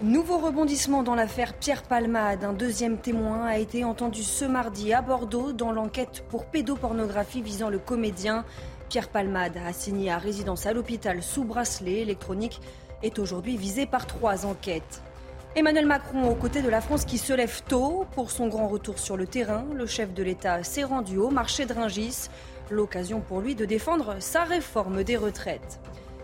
[0.00, 2.44] Nouveau rebondissement dans l'affaire Pierre Palmade.
[2.44, 7.68] Un deuxième témoin a été entendu ce mardi à Bordeaux dans l'enquête pour pédopornographie visant
[7.68, 8.44] le comédien.
[8.88, 12.60] Pierre Palmade, assigné à résidence à l'hôpital sous bracelet électronique,
[13.02, 15.02] est aujourd'hui visé par trois enquêtes.
[15.56, 19.00] Emmanuel Macron aux côtés de la France qui se lève tôt pour son grand retour
[19.00, 19.64] sur le terrain.
[19.74, 22.28] Le chef de l'État s'est rendu au marché de Ringis,
[22.70, 25.80] l'occasion pour lui de défendre sa réforme des retraites.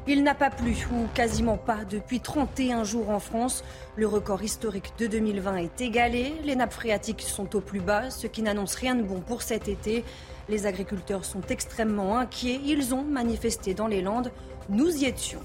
[0.06, 3.64] Il n'a pas plu, ou quasiment pas, depuis 31 jours en France.
[3.96, 6.34] Le record historique de 2020 est égalé.
[6.44, 9.66] Les nappes phréatiques sont au plus bas, ce qui n'annonce rien de bon pour cet
[9.66, 10.04] été.
[10.50, 12.60] Les agriculteurs sont extrêmement inquiets.
[12.66, 14.30] Ils ont manifesté dans les Landes.
[14.68, 15.40] Nous y étions.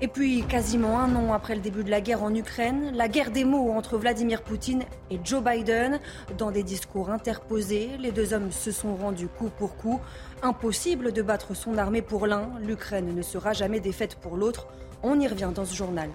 [0.00, 3.32] Et puis, quasiment un an après le début de la guerre en Ukraine, la guerre
[3.32, 5.98] des mots entre Vladimir Poutine et Joe Biden.
[6.36, 10.00] Dans des discours interposés, les deux hommes se sont rendus coup pour coup.
[10.42, 14.68] Impossible de battre son armée pour l'un, l'Ukraine ne sera jamais défaite pour l'autre.
[15.02, 16.10] On y revient dans ce journal.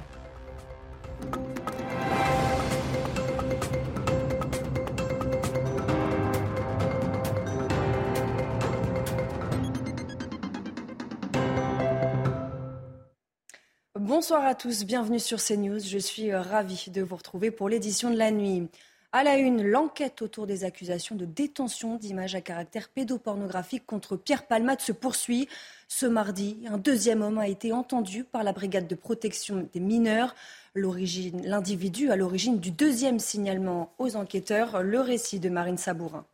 [14.04, 15.80] Bonsoir à tous, bienvenue sur CNews.
[15.80, 18.68] Je suis euh, ravie de vous retrouver pour l'édition de la nuit.
[19.14, 24.46] À la une, l'enquête autour des accusations de détention d'images à caractère pédopornographique contre Pierre
[24.46, 25.48] Palmade se poursuit.
[25.88, 30.36] Ce mardi, un deuxième homme a été entendu par la brigade de protection des mineurs.
[30.76, 36.26] L'individu à l'origine du deuxième signalement aux enquêteurs, le récit de Marine Sabourin.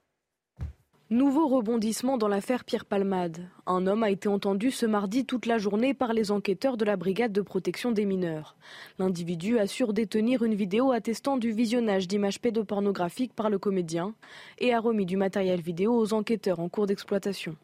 [1.12, 3.50] Nouveau rebondissement dans l'affaire Pierre Palmade.
[3.66, 6.98] Un homme a été entendu ce mardi toute la journée par les enquêteurs de la
[6.98, 8.56] brigade de protection des mineurs.
[9.00, 14.14] L'individu assure détenir une vidéo attestant du visionnage d'images pédopornographiques par le comédien
[14.60, 17.56] et a remis du matériel vidéo aux enquêteurs en cours d'exploitation.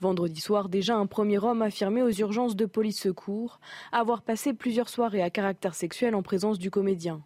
[0.00, 3.60] Vendredi soir, déjà un premier homme affirmait aux urgences de police secours
[3.92, 7.22] avoir passé plusieurs soirées à caractère sexuel en présence du comédien.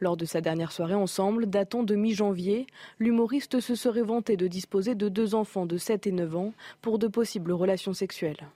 [0.00, 2.66] Lors de sa dernière soirée ensemble, datant de mi-janvier,
[2.98, 6.52] l'humoriste se serait vanté de disposer de deux enfants de 7 et 9 ans
[6.82, 8.48] pour de possibles relations sexuelles.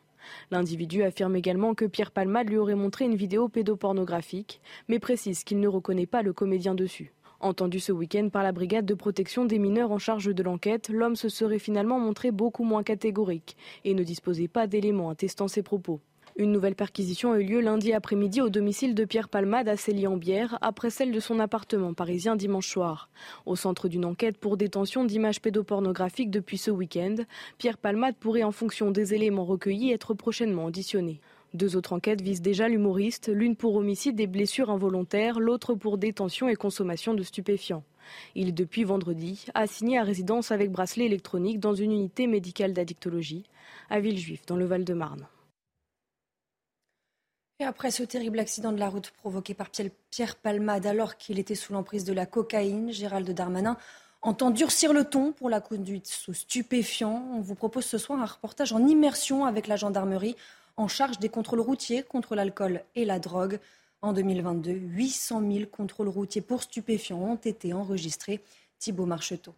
[0.51, 5.61] L'individu affirme également que Pierre Palmade lui aurait montré une vidéo pédopornographique, mais précise qu'il
[5.61, 7.13] ne reconnaît pas le comédien dessus.
[7.41, 11.15] Entendu ce week-end par la brigade de protection des mineurs en charge de l'enquête, l'homme
[11.15, 16.01] se serait finalement montré beaucoup moins catégorique et ne disposait pas d'éléments attestant ses propos.
[16.41, 20.57] Une nouvelle perquisition a eu lieu lundi après-midi au domicile de Pierre Palmade à Célie-en-Bière,
[20.61, 23.11] après celle de son appartement parisien dimanche soir.
[23.45, 27.17] Au centre d'une enquête pour détention d'images pédopornographiques depuis ce week-end,
[27.59, 31.21] Pierre Palmade pourrait, en fonction des éléments recueillis, être prochainement auditionné.
[31.55, 36.49] Deux autres enquêtes visent déjà l'humoriste, l'une pour homicide et blessures involontaires, l'autre pour détention
[36.49, 37.83] et consommation de stupéfiants.
[38.37, 43.43] Il est depuis vendredi assigné à résidence avec bracelet électronique dans une unité médicale d'addictologie
[43.91, 45.27] à Villejuif, dans le Val-de-Marne.
[47.61, 49.69] Et après ce terrible accident de la route provoqué par
[50.11, 53.77] Pierre Palmade alors qu'il était sous l'emprise de la cocaïne, Gérald Darmanin
[54.23, 57.29] entend durcir le ton pour la conduite sous stupéfiant.
[57.35, 60.37] On vous propose ce soir un reportage en immersion avec la gendarmerie
[60.77, 63.59] en charge des contrôles routiers contre l'alcool et la drogue.
[64.03, 68.41] En 2022, 800 000 contrôles routiers pour stupéfiants ont été enregistrés.
[68.79, 69.53] Thibault Marcheteau.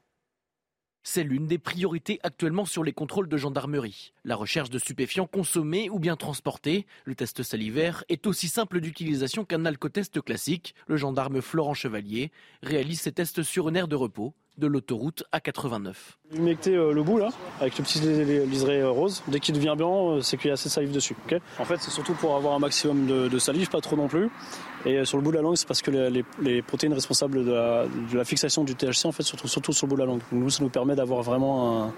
[1.03, 4.13] C'est l'une des priorités actuellement sur les contrôles de gendarmerie.
[4.25, 6.87] La recherche de stupéfiants consommés ou bien transportés.
[7.05, 10.75] Le test salivaire est aussi simple d'utilisation qu'un alcotest classique.
[10.87, 12.31] Le gendarme Florent Chevalier
[12.63, 15.95] réalise ses tests sur une aire de repos de l'autoroute A89.
[16.33, 19.25] Humecter euh, le bout là, avec le petit liseré euh, rose.
[19.27, 21.17] Dès qu'il devient blanc, euh, c'est qu'il y a assez de salive dessus.
[21.59, 24.31] en fait, c'est surtout pour avoir un maximum de, salive, pas trop non plus.
[24.87, 28.25] Et sur le bout de la langue, c'est parce que les, protéines responsables de la,
[28.25, 30.21] fixation du THC en fait se trouvent surtout sur le bout de la langue.
[30.31, 31.93] nous, ça nous permet d'avoir vraiment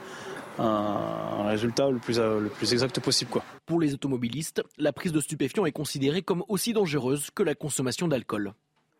[0.58, 3.30] un, résultat le plus, le plus exact possible.
[3.30, 3.44] Quoi.
[3.66, 8.08] Pour les automobilistes, la prise de stupéfiants est considérée comme aussi dangereuse que la consommation
[8.08, 8.54] d'alcool.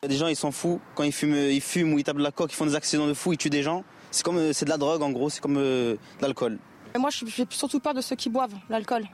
[0.08, 0.80] Des gens, ils s'en foutent.
[0.96, 3.06] Quand ils fument, ils fument ou ils tapent de la coque, ils font des accidents
[3.06, 3.84] de fou, ils tuent des gens.
[4.10, 6.58] C'est comme, euh, c'est de la drogue en gros, c'est comme euh, de l'alcool.
[6.98, 9.04] Moi, je fais surtout peur de ceux qui boivent l'alcool.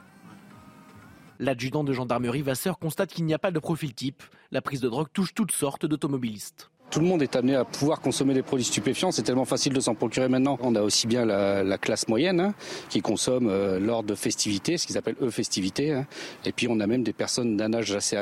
[1.37, 4.23] L'adjudant de gendarmerie Vasseur constate qu'il n'y a pas de profil type.
[4.51, 6.71] La prise de drogue touche toutes sortes d'automobilistes.
[6.89, 9.11] Tout le monde est amené à pouvoir consommer des produits stupéfiants.
[9.11, 10.57] C'est tellement facile de s'en procurer maintenant.
[10.61, 12.55] On a aussi bien la, classe moyenne hein,
[12.89, 15.93] qui consomme euh, lors de festivités, ce qu'ils appellent eux festivités.
[15.93, 16.07] Hein.
[16.45, 18.17] Et puis on a même des personnes d'un âge assez,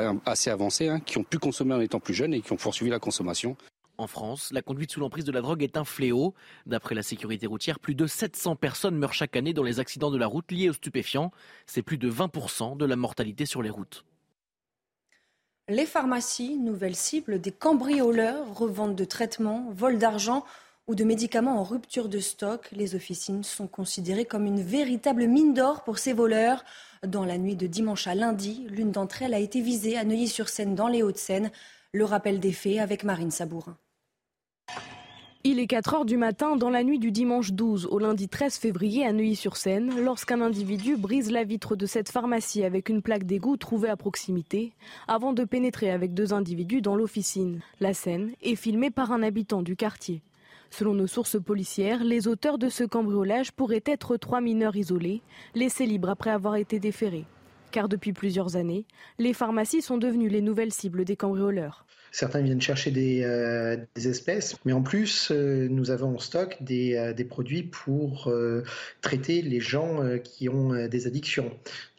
[0.50, 2.98] avancé hein, qui ont pu consommer en étant plus jeunes et qui ont poursuivi la
[2.98, 3.56] consommation.
[3.96, 6.34] En France, la conduite sous l'emprise de la drogue est un fléau.
[6.66, 10.18] D'après la sécurité routière, plus de 700 personnes meurent chaque année dans les accidents de
[10.18, 11.32] la route liés aux stupéfiants.
[11.66, 14.04] C'est plus de 20% de la mortalité sur les routes.
[15.70, 20.46] Les pharmacies, nouvelle cible des cambrioleurs, revente de traitements, vol d'argent
[20.86, 22.70] ou de médicaments en rupture de stock.
[22.72, 26.64] Les officines sont considérées comme une véritable mine d'or pour ces voleurs.
[27.06, 30.74] Dans la nuit de dimanche à lundi, l'une d'entre elles a été visée à Neuilly-sur-Seine
[30.74, 31.50] dans les Hauts-de-Seine.
[31.92, 33.76] Le rappel des faits avec Marine Sabourin.
[35.44, 38.56] Il est 4 heures du matin dans la nuit du dimanche 12 au lundi 13
[38.56, 43.56] février à Neuilly-sur-Seine lorsqu'un individu brise la vitre de cette pharmacie avec une plaque d'égout
[43.56, 44.72] trouvée à proximité
[45.06, 47.60] avant de pénétrer avec deux individus dans l'officine.
[47.78, 50.22] La scène est filmée par un habitant du quartier.
[50.70, 55.22] Selon nos sources policières, les auteurs de ce cambriolage pourraient être trois mineurs isolés,
[55.54, 57.26] laissés libres après avoir été déférés.
[57.70, 58.86] Car depuis plusieurs années,
[59.20, 61.86] les pharmacies sont devenues les nouvelles cibles des cambrioleurs.
[62.12, 66.96] Certains viennent chercher des, euh, espèces, mais en plus, euh, nous avons en stock des,
[66.96, 68.32] euh, des produits pour
[69.00, 71.50] traiter les gens qui ont des addictions.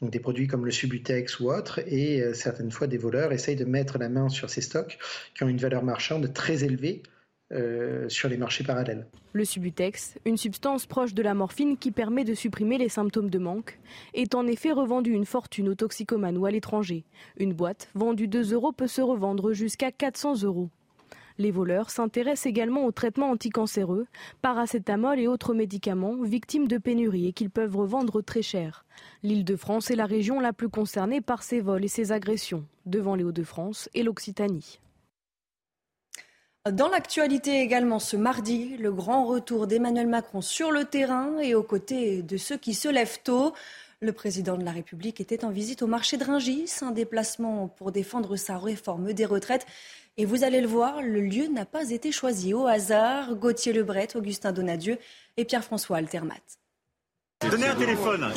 [0.02, 3.66] Donc des produits comme le Subutex ou autre, et certaines fois des voleurs essayent de
[3.66, 4.98] mettre la main sur ces stocks
[5.36, 7.04] qui ont une valeur marchande très élevée
[7.52, 9.08] euh, sur les marchés parallèles.
[9.34, 13.40] Le Subutex, une substance proche de la morphine qui permet de supprimer les symptômes de
[13.40, 13.80] manque,
[14.14, 17.06] est en effet revendu une fortune aux toxicomanes ou à l'étranger.
[17.38, 20.70] Une boîte vendue 2 euros peut se revendre jusqu'à 400 euros.
[21.40, 24.06] Les voleurs s'intéressent également aux traitements anticancéreux,
[24.42, 28.86] paracétamol et autres médicaments victimes de pénurie et qu'ils peuvent revendre très cher.
[29.24, 32.66] L'île de France est la région la plus concernée par ces vols et ces agressions,
[32.86, 34.82] devant les Hauts-de-France et l'Occitanie.
[36.72, 41.64] Dans l'actualité également ce mardi, le grand retour d'Emmanuel Macron sur le terrain et aux
[41.64, 43.54] côtés de ceux qui se lèvent tôt.
[44.02, 47.92] Le président de la République était en visite au marché de Ringis, un déplacement pour
[47.92, 49.66] défendre sa réforme des retraites.
[50.18, 53.36] Et vous allez le voir, le lieu n'a pas été choisi au hasard.
[53.36, 54.98] Gauthier Lebret, Augustin Donadieu
[55.38, 56.36] et Pierre-François Altermat.
[57.48, 58.34] Donnez un téléphone.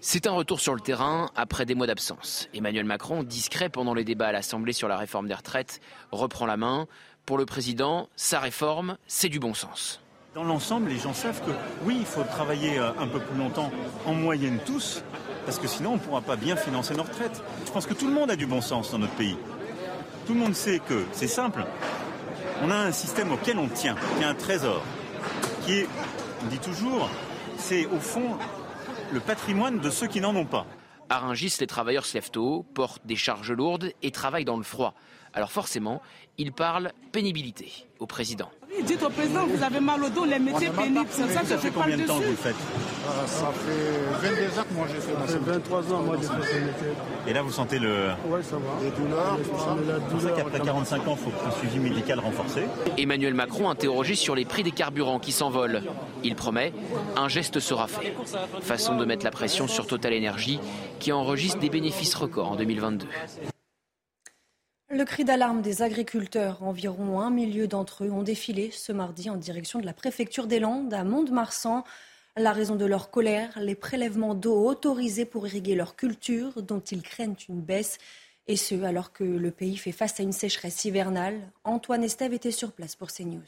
[0.00, 2.46] C'est un retour sur le terrain après des mois d'absence.
[2.52, 5.80] Emmanuel Macron, discret pendant les débats à l'Assemblée sur la réforme des retraites,
[6.12, 6.86] reprend la main.
[7.24, 10.02] Pour le président, sa réforme, c'est du bon sens.
[10.34, 11.52] Dans l'ensemble, les gens savent que
[11.84, 13.72] oui, il faut travailler euh, un peu plus longtemps,
[14.04, 15.02] en moyenne tous,
[15.46, 17.42] parce que sinon on ne pourra pas bien financer nos retraites.
[17.64, 19.38] Je pense que tout le monde a du bon sens dans notre pays.
[20.26, 21.64] Tout le monde sait que c'est simple.
[22.62, 24.82] On a un système auquel on tient, qui est un trésor,
[25.64, 25.88] qui est,
[26.44, 27.08] on dit toujours,
[27.58, 28.36] c'est au fond
[29.12, 30.66] le patrimoine de ceux qui n'en ont pas.
[31.08, 34.62] À Rungis, les travailleurs se lèvent tôt, portent des charges lourdes et travaillent dans le
[34.62, 34.94] froid.
[35.32, 36.02] Alors forcément,
[36.36, 38.50] ils parlent pénibilité au président.
[38.82, 41.06] dites au président, vous avez mal au dos, les métiers pénibles.
[41.10, 42.56] C'est ça que ça fait combien de temps vous le faites
[43.26, 46.54] Ça fait 22 ans que moi j'ai fait Ça fait 23 ans moi j'ai fait
[46.54, 46.88] ce métier.
[47.26, 48.10] Et là vous sentez le...
[48.26, 48.62] Oui, ça va.
[48.82, 49.76] Les douleurs, tout ça.
[49.76, 52.62] C'est pour ça qu'après 45 ans, il faut un suivi médical renforcé.
[52.96, 55.82] Emmanuel Macron interrogé sur les prix des carburants qui s'envolent.
[56.24, 56.72] Il promet,
[57.16, 58.14] un geste sera fait.
[58.60, 60.58] Façon de mettre la pression sur Total Energy
[60.98, 63.06] qui enregistre des bénéfices records en 2022.
[64.90, 69.36] Le cri d'alarme des agriculteurs, environ un millier d'entre eux ont défilé ce mardi en
[69.36, 71.84] direction de la préfecture des Landes à Mont-de-Marsan.
[72.36, 77.02] La raison de leur colère, les prélèvements d'eau autorisés pour irriguer leur culture, dont ils
[77.02, 77.98] craignent une baisse,
[78.46, 81.50] et ce alors que le pays fait face à une sécheresse hivernale.
[81.64, 83.42] Antoine Estève était sur place pour CNews.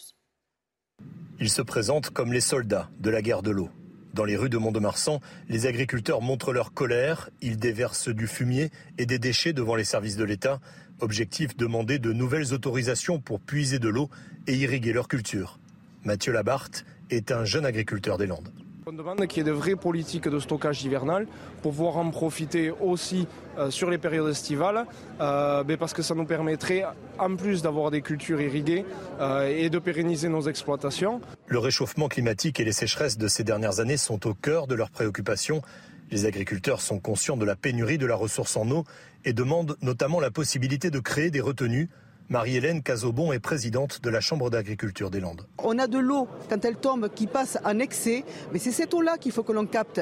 [1.38, 3.70] Ils se présentent comme les soldats de la guerre de l'eau.
[4.12, 9.06] Dans les rues de Mont-de-Marsan, les agriculteurs montrent leur colère, ils déversent du fumier et
[9.06, 10.60] des déchets devant les services de l'État
[11.00, 14.10] Objectif demander de nouvelles autorisations pour puiser de l'eau
[14.46, 15.58] et irriguer leur culture.
[16.04, 18.52] Mathieu Labarthe est un jeune agriculteur des Landes.
[18.92, 21.28] On demande qu'il y ait de vraies politiques de stockage hivernal
[21.62, 24.84] pour pouvoir en profiter aussi euh, sur les périodes estivales,
[25.20, 26.82] euh, parce que ça nous permettrait,
[27.16, 28.84] en plus d'avoir des cultures irriguées
[29.20, 31.20] euh, et de pérenniser nos exploitations.
[31.46, 34.90] Le réchauffement climatique et les sécheresses de ces dernières années sont au cœur de leurs
[34.90, 35.62] préoccupations.
[36.10, 38.84] Les agriculteurs sont conscients de la pénurie de la ressource en eau
[39.24, 41.88] et demandent notamment la possibilité de créer des retenues.
[42.30, 45.48] Marie-Hélène Cazobon est présidente de la Chambre d'agriculture des Landes.
[45.58, 49.18] On a de l'eau, quand elle tombe, qui passe en excès, mais c'est cette eau-là
[49.18, 50.00] qu'il faut que l'on capte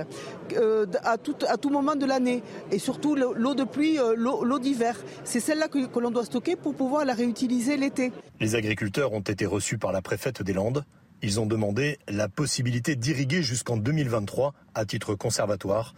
[0.55, 2.43] euh, à, tout, à, tout, moment de l'année.
[2.71, 4.95] Et surtout l'eau de pluie, euh, l'eau d'hiver.
[5.25, 8.13] C'est celle-là que, que l'on doit stocker pour pouvoir la réutiliser l'été.
[8.41, 10.85] Les agriculteurs ont été reçus par la préfète des Landes.
[11.23, 15.95] Ils ont demandé la possibilité d'irriguer jusqu'en 2023 à titre conservatoire.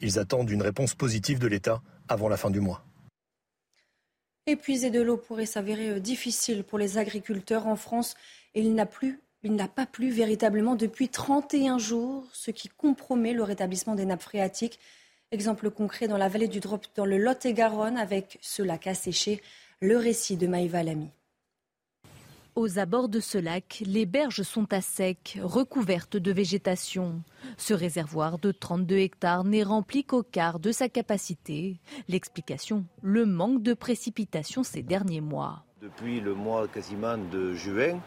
[0.00, 2.86] Ils attendent une réponse positive de l'État avant la fin du mois.
[4.46, 8.14] Épuiser de l'eau pourrait s'avérer euh, difficile pour les agriculteurs en France.
[8.54, 13.42] Il n'a plus il n'a pas plu véritablement depuis 31 jours, ce qui compromet le
[13.42, 14.80] rétablissement des nappes phréatiques.
[15.32, 19.42] Exemple concret dans la vallée du Drop, dans le Lot-et-Garonne, avec ce lac asséché.
[19.80, 21.10] Le récit de Maïva Lamy.
[22.56, 27.20] Aux abords de ce lac, les berges sont à sec, recouvertes de végétation.
[27.56, 31.80] Ce réservoir de 32 hectares n'est rempli qu'au quart de sa capacité.
[32.06, 35.64] L'explication, le manque de précipitations ces derniers mois.
[35.82, 37.98] Depuis le mois quasiment de juin,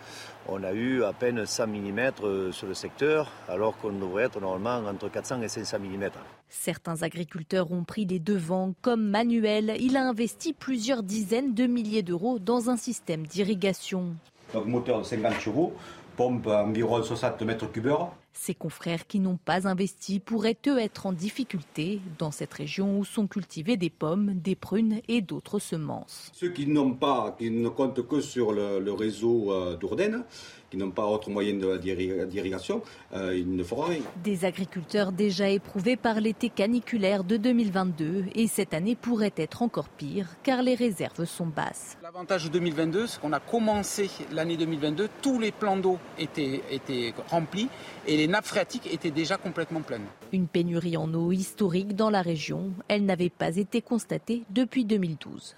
[0.48, 4.90] on a eu à peine 100 mm sur le secteur, alors qu'on devrait être normalement
[4.90, 6.10] entre 400 et 500 mm.
[6.48, 9.76] Certains agriculteurs ont pris les devants, comme Manuel.
[9.82, 14.16] Il a investi plusieurs dizaines de milliers d'euros dans un système d'irrigation.
[14.54, 15.74] Donc moteur de 50 chevaux,
[16.16, 17.92] pompe environ 60 mètres cubes
[18.34, 23.06] Ses confrères qui n'ont pas investi pourraient eux être en difficulté dans cette région où
[23.06, 26.32] sont cultivées des pommes, des prunes et d'autres semences.
[26.34, 30.24] Ceux qui n'ont pas, qui ne comptent que sur le, le réseau euh, d'Ourdaine,
[30.70, 32.82] qui n'ont pas autre moyen d'irrigation,
[33.14, 34.02] euh, ils ne feront rien.
[34.24, 39.90] Des agriculteurs déjà éprouvés par l'été caniculaire de 2022 et cette année pourrait être encore
[39.90, 41.98] pire car les réserves sont basses.
[42.04, 47.14] L'avantage de 2022, c'est qu'on a commencé l'année 2022, tous les plans d'eau étaient, étaient
[47.30, 47.70] remplis
[48.06, 50.06] et les nappes phréatiques étaient déjà complètement pleines.
[50.32, 55.56] Une pénurie en eau historique dans la région, elle n'avait pas été constatée depuis 2012.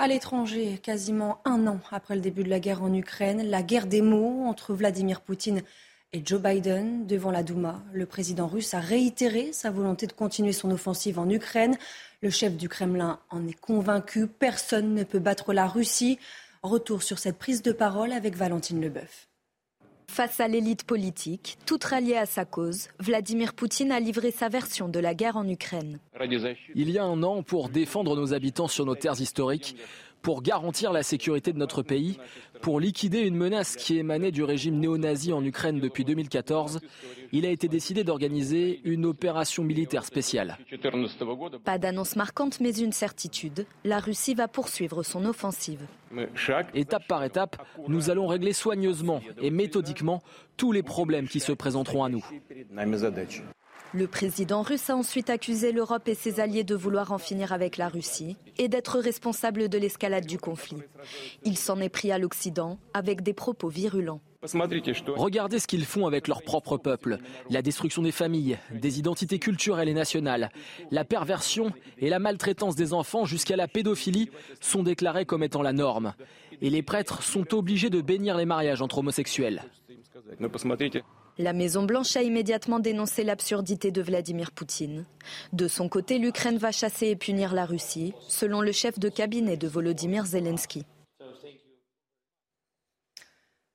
[0.00, 3.88] À l'étranger, quasiment un an après le début de la guerre en Ukraine, la guerre
[3.88, 5.62] des mots entre Vladimir Poutine
[6.12, 7.82] et Joe Biden devant la Douma.
[7.92, 11.76] Le président russe a réitéré sa volonté de continuer son offensive en Ukraine.
[12.22, 14.28] Le chef du Kremlin en est convaincu.
[14.28, 16.20] Personne ne peut battre la Russie.
[16.62, 19.26] Retour sur cette prise de parole avec Valentine Leboeuf.
[20.18, 24.88] Face à l'élite politique, toute ralliée à sa cause, Vladimir Poutine a livré sa version
[24.88, 26.00] de la guerre en Ukraine.
[26.74, 29.76] Il y a un an, pour défendre nos habitants sur nos terres historiques,
[30.22, 32.18] pour garantir la sécurité de notre pays,
[32.60, 36.80] pour liquider une menace qui émanait du régime néo-nazi en Ukraine depuis 2014,
[37.32, 40.58] il a été décidé d'organiser une opération militaire spéciale.
[41.64, 43.66] Pas d'annonce marquante, mais une certitude.
[43.84, 45.80] La Russie va poursuivre son offensive.
[46.74, 50.22] Étape par étape, nous allons régler soigneusement et méthodiquement
[50.56, 52.24] tous les problèmes qui se présenteront à nous.
[53.94, 57.78] Le président russe a ensuite accusé l'Europe et ses alliés de vouloir en finir avec
[57.78, 60.82] la Russie et d'être responsable de l'escalade du conflit.
[61.44, 64.20] Il s'en est pris à l'Occident avec des propos virulents.
[65.16, 67.18] Regardez ce qu'ils font avec leur propre peuple.
[67.50, 70.50] La destruction des familles, des identités culturelles et nationales,
[70.90, 74.30] la perversion et la maltraitance des enfants jusqu'à la pédophilie
[74.60, 76.14] sont déclarés comme étant la norme.
[76.60, 79.62] Et les prêtres sont obligés de bénir les mariages entre homosexuels.
[81.40, 85.04] La Maison-Blanche a immédiatement dénoncé l'absurdité de Vladimir Poutine.
[85.52, 89.56] De son côté, l'Ukraine va chasser et punir la Russie, selon le chef de cabinet
[89.56, 90.84] de Volodymyr Zelensky.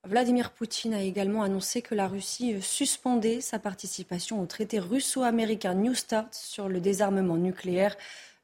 [0.06, 5.96] Vladimir Poutine a également annoncé que la Russie suspendait sa participation au traité russo-américain New
[5.96, 7.96] Start sur le désarmement nucléaire,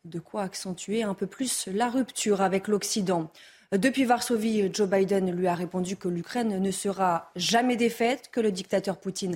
[0.06, 3.30] de quoi accentuer un peu plus la rupture avec l'Occident.
[3.72, 8.52] Depuis Varsovie, Joe Biden lui a répondu que l'Ukraine ne sera jamais défaite, que le
[8.52, 9.36] dictateur Poutine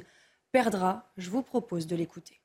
[0.51, 1.03] perdra.
[1.17, 2.39] Je vous propose de l'écouter.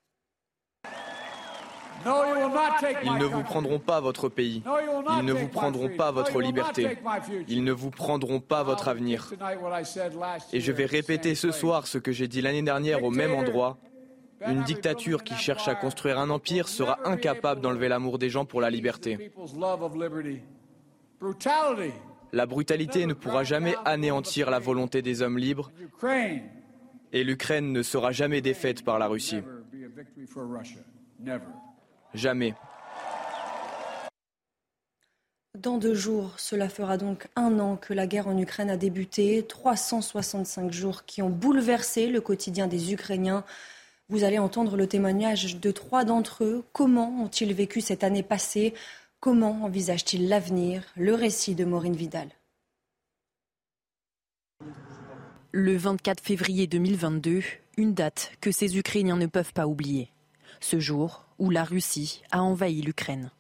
[2.04, 4.62] Ils ne vous prendront pas votre pays.
[5.18, 6.99] Ils ne vous prendront pas votre liberté.
[7.49, 9.33] Ils ne vous prendront pas votre avenir.
[10.52, 13.78] Et je vais répéter ce soir ce que j'ai dit l'année dernière au même endroit.
[14.47, 18.61] Une dictature qui cherche à construire un empire sera incapable d'enlever l'amour des gens pour
[18.61, 19.33] la liberté.
[22.32, 25.70] La brutalité ne pourra jamais anéantir la volonté des hommes libres
[27.12, 29.40] et l'Ukraine ne sera jamais défaite par la Russie.
[32.14, 32.54] Jamais.
[35.58, 39.44] Dans deux jours, cela fera donc un an que la guerre en Ukraine a débuté.
[39.44, 43.44] 365 jours qui ont bouleversé le quotidien des Ukrainiens.
[44.08, 46.64] Vous allez entendre le témoignage de trois d'entre eux.
[46.72, 48.72] Comment ont-ils vécu cette année passée?
[49.20, 52.28] Comment envisage-t-il l'avenir Le récit de Maureen Vidal?
[55.50, 57.42] Le 24 février 2022,
[57.78, 60.12] une date que ces Ukrainiens ne peuvent pas oublier.
[60.60, 63.32] Ce jour où la Russie a envahi l'Ukraine.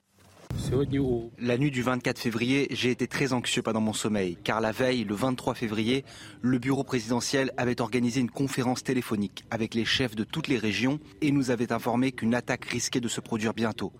[1.38, 5.04] La nuit du 24 février, j'ai été très anxieux pendant mon sommeil, car la veille,
[5.04, 6.04] le 23 février,
[6.42, 10.98] le bureau présidentiel avait organisé une conférence téléphonique avec les chefs de toutes les régions
[11.20, 13.92] et nous avait informé qu'une attaque risquait de se produire bientôt.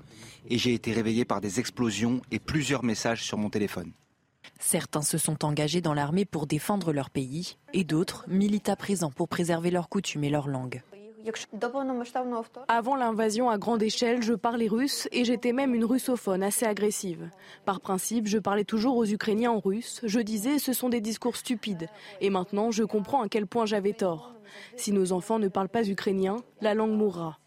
[0.48, 3.92] Et j'ai été réveillé par des explosions et plusieurs messages sur mon téléphone.
[4.58, 9.10] Certains se sont engagés dans l'armée pour défendre leur pays et d'autres militent à présent
[9.10, 10.82] pour préserver leurs coutumes et leur langue.
[12.68, 17.30] Avant l'invasion à grande échelle, je parlais russe et j'étais même une russophone assez agressive.
[17.64, 20.00] Par principe, je parlais toujours aux Ukrainiens en russe.
[20.04, 21.88] Je disais ce sont des discours stupides.
[22.20, 24.34] Et maintenant, je comprends à quel point j'avais tort.
[24.76, 27.38] Si nos enfants ne parlent pas ukrainien, la langue mourra.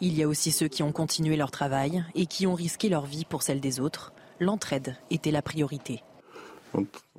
[0.00, 3.06] Il y a aussi ceux qui ont continué leur travail et qui ont risqué leur
[3.06, 4.12] vie pour celle des autres.
[4.40, 6.02] L'entraide était la priorité.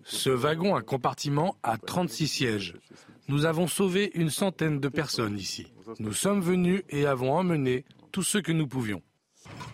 [0.04, 2.76] Ce wagon à compartiment a 36 sièges.
[3.30, 5.68] Nous avons sauvé une centaine de personnes ici.
[6.00, 9.02] Nous sommes venus et avons emmené tout ce que nous pouvions.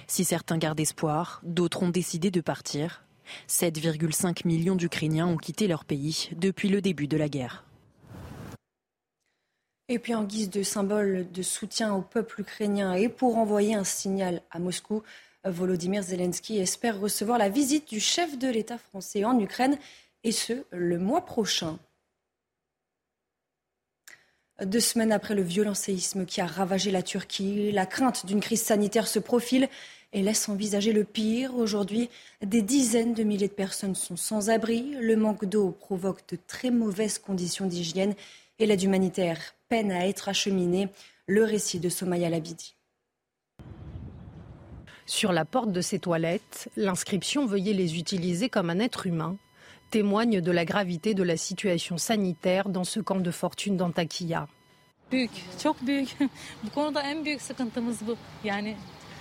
[0.07, 3.03] Si certains gardent espoir, d'autres ont décidé de partir.
[3.47, 7.63] 7,5 millions d'Ukrainiens ont quitté leur pays depuis le début de la guerre.
[9.87, 13.83] Et puis en guise de symbole de soutien au peuple ukrainien et pour envoyer un
[13.83, 15.03] signal à Moscou,
[15.45, 19.77] Volodymyr Zelensky espère recevoir la visite du chef de l'État français en Ukraine,
[20.23, 21.77] et ce, le mois prochain.
[24.61, 28.61] Deux semaines après le violent séisme qui a ravagé la Turquie, la crainte d'une crise
[28.61, 29.67] sanitaire se profile
[30.13, 31.55] et laisse envisager le pire.
[31.55, 32.07] Aujourd'hui,
[32.43, 34.95] des dizaines de milliers de personnes sont sans abri.
[35.01, 38.13] Le manque d'eau provoque de très mauvaises conditions d'hygiène
[38.59, 40.87] et l'aide humanitaire peine à être acheminée.
[41.25, 42.75] Le récit de Somaya Labidi.
[45.07, 49.37] Sur la porte de ces toilettes, l'inscription Veuillez les utiliser comme un être humain
[49.93, 54.47] témoigne de la gravité de la situation sanitaire dans ce camp de fortune d'Antakya.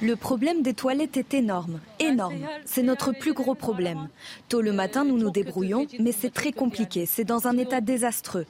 [0.02, 2.40] Le problème des toilettes est énorme, énorme.
[2.64, 4.08] C'est notre plus gros problème.
[4.48, 7.06] Tôt le matin, nous nous débrouillons, mais c'est très compliqué.
[7.06, 8.46] C'est dans un état désastreux.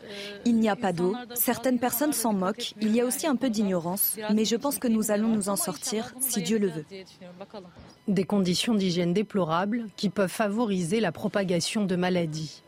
[0.46, 1.14] Il n'y a pas d'eau.
[1.34, 2.72] Certaines personnes s'en moquent.
[2.80, 4.16] Il y a aussi un peu d'ignorance.
[4.32, 6.86] Mais je pense que nous allons nous en sortir, si Dieu le veut.
[8.08, 12.62] Des conditions d'hygiène déplorables qui peuvent favoriser la propagation de maladies.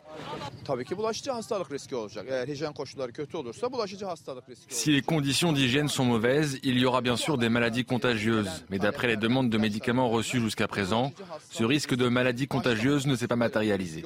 [4.69, 8.65] Si les conditions d'hygiène sont mauvaises, il y aura bien sûr des maladies contagieuses.
[8.71, 11.13] Mais d'après les demandes de médicaments reçues jusqu'à présent,
[11.51, 14.05] ce risque de maladie contagieuse ne s'est pas matérialisé.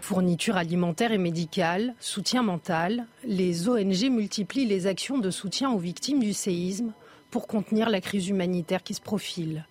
[0.00, 6.20] Fourniture alimentaire et médicale, soutien mental, les ONG multiplient les actions de soutien aux victimes
[6.20, 6.92] du séisme
[7.30, 9.66] pour contenir la crise humanitaire qui se profile.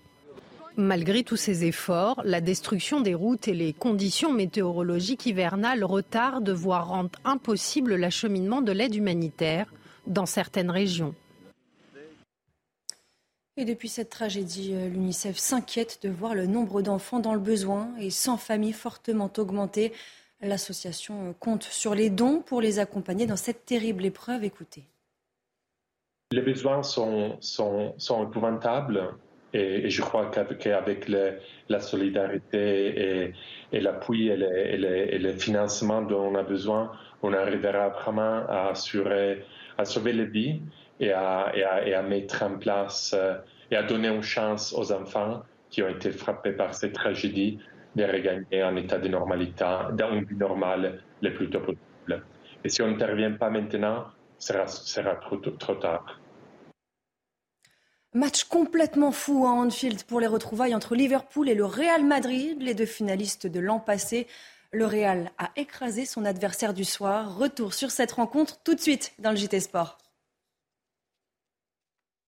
[0.76, 6.88] Malgré tous ces efforts, la destruction des routes et les conditions météorologiques hivernales retardent, voire
[6.88, 9.72] rendent impossible l'acheminement de l'aide humanitaire
[10.08, 11.14] dans certaines régions.
[13.56, 17.92] Et depuis cette tragédie, euh, l'UNICEF s'inquiète de voir le nombre d'enfants dans le besoin
[18.00, 19.94] et sans famille fortement augmenter.
[20.42, 24.44] L'association euh, compte sur les dons pour les accompagner dans cette terrible épreuve.
[24.44, 24.86] Écoutez.
[26.32, 29.14] Les besoins sont, sont, sont épouvantables.
[29.54, 31.08] Et, je crois qu'avec
[31.70, 33.34] la solidarité
[33.72, 40.26] et, l'appui et, le financement dont on a besoin, on arrivera vraiment à sauver les
[40.26, 40.62] vies
[41.00, 43.36] et à, mettre en place euh,
[43.72, 47.60] et à donner une chance aux enfants qui ont été frappés par cette tragédie
[47.96, 52.24] de regagner un état de normalité, d'un vie normale le plus tôt possible.
[52.64, 54.06] Et si on n'intervient pas maintenant,
[54.38, 56.20] ce sera, sera trop tard.
[58.16, 62.76] Match complètement fou à Anfield pour les retrouvailles entre Liverpool et le Real Madrid, les
[62.76, 64.28] deux finalistes de l'an passé.
[64.72, 67.36] Le Real a écrasé son adversaire du soir.
[67.40, 69.98] Retour sur cette rencontre tout de suite dans le JT Sport.